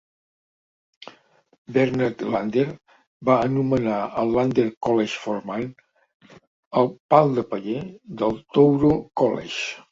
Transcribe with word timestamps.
Bernard 1.75 2.23
Lander 2.35 2.63
va 3.29 3.35
anomenar 3.51 3.99
el 4.23 4.33
Lander 4.39 4.67
College 4.89 5.21
for 5.27 5.47
Men 5.53 5.69
el 6.83 6.93
"pal 7.15 7.33
de 7.39 7.49
paller" 7.55 7.81
del 8.25 8.45
Touro 8.59 8.95
College. 9.25 9.65